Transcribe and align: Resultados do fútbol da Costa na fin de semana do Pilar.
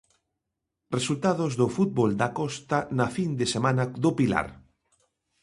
Resultados 0.97 1.51
do 1.59 1.67
fútbol 1.75 2.09
da 2.21 2.29
Costa 2.39 2.77
na 2.97 3.07
fin 3.15 3.29
de 3.39 3.45
semana 3.53 3.83
do 4.03 4.11
Pilar. 4.19 4.47